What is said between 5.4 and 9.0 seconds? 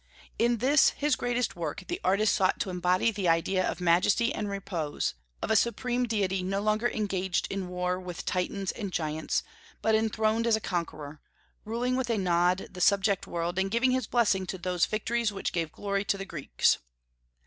of a supreme deity no longer engaged in war with Titans and